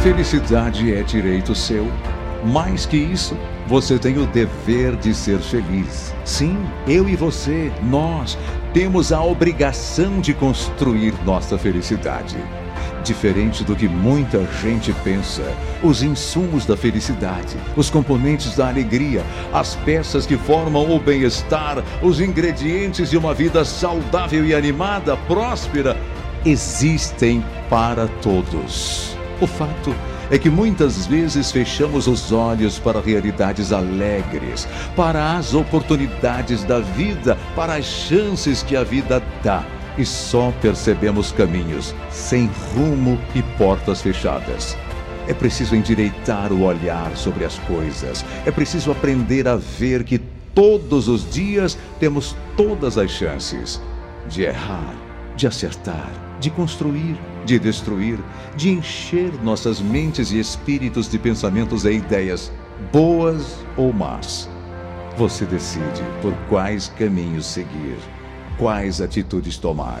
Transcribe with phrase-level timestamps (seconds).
[0.00, 1.86] felicidade é direito seu.
[2.42, 6.14] Mais que isso, você tem o dever de ser feliz.
[6.24, 6.58] Sim,
[6.88, 8.38] eu e você, nós,
[8.72, 12.38] temos a obrigação de construir nossa felicidade.
[13.04, 15.42] Diferente do que muita gente pensa,
[15.82, 19.22] os insumos da felicidade, os componentes da alegria,
[19.52, 25.94] as peças que formam o bem-estar, os ingredientes de uma vida saudável e animada, próspera,
[26.42, 29.19] existem para todos.
[29.40, 29.94] O fato
[30.30, 37.38] é que muitas vezes fechamos os olhos para realidades alegres, para as oportunidades da vida,
[37.56, 39.64] para as chances que a vida dá
[39.96, 44.76] e só percebemos caminhos sem rumo e portas fechadas.
[45.26, 48.24] É preciso endireitar o olhar sobre as coisas.
[48.44, 50.18] É preciso aprender a ver que
[50.54, 53.80] todos os dias temos todas as chances
[54.28, 54.94] de errar,
[55.36, 58.18] de acertar, de construir, de destruir,
[58.56, 62.50] de encher nossas mentes e espíritos de pensamentos e ideias,
[62.90, 64.48] boas ou más.
[65.16, 67.98] Você decide por quais caminhos seguir,
[68.56, 70.00] quais atitudes tomar.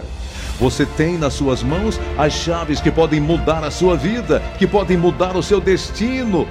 [0.58, 4.96] Você tem nas suas mãos as chaves que podem mudar a sua vida, que podem
[4.96, 6.48] mudar o seu destino.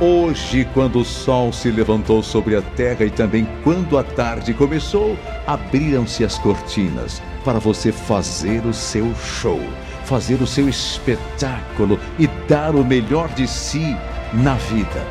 [0.00, 5.16] Hoje, quando o sol se levantou sobre a terra e também quando a tarde começou,
[5.46, 9.60] abriram-se as cortinas para você fazer o seu show
[10.06, 13.96] fazer o seu espetáculo e dar o melhor de si
[14.32, 15.04] na vida.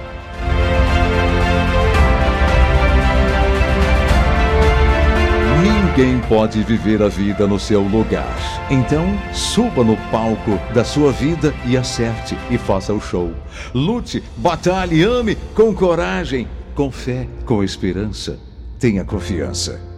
[5.62, 8.38] Ninguém pode viver a vida no seu lugar.
[8.70, 13.34] Então, suba no palco da sua vida e acerte e faça o show.
[13.74, 18.40] Lute, batalhe, ame com coragem, com fé, com esperança.
[18.80, 19.95] Tenha confiança.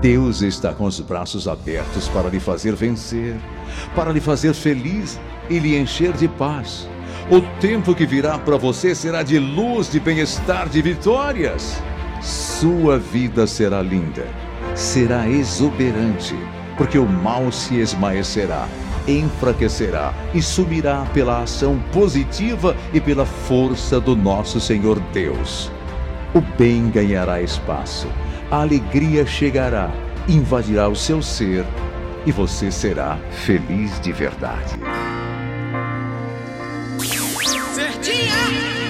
[0.00, 3.34] Deus está com os braços abertos para lhe fazer vencer,
[3.96, 5.18] para lhe fazer feliz
[5.50, 6.88] e lhe encher de paz.
[7.28, 11.82] O tempo que virá para você será de luz, de bem-estar, de vitórias.
[12.22, 14.24] Sua vida será linda,
[14.74, 16.36] será exuberante,
[16.76, 18.68] porque o mal se esmaecerá,
[19.06, 25.72] enfraquecerá e sumirá pela ação positiva e pela força do nosso Senhor Deus.
[26.32, 28.06] O bem ganhará espaço
[28.50, 29.90] a alegria chegará,
[30.28, 31.64] invadirá o seu ser
[32.24, 34.74] e você será feliz de verdade.
[37.74, 38.87] Certinha!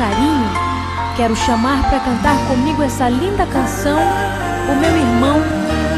[0.00, 0.50] Carinho,
[1.14, 5.42] quero chamar para cantar comigo essa linda canção o meu irmão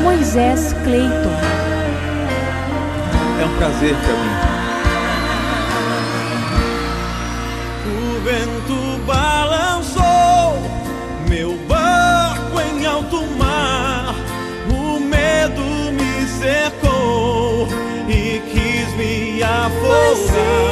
[0.02, 1.31] Moisés Cleiton.
[3.40, 4.34] É um prazer para mim.
[7.87, 10.58] O vento balançou
[11.29, 14.17] meu barco em alto mar,
[14.69, 15.62] o medo
[15.93, 17.69] me cercou
[18.08, 20.71] e quis me afogar.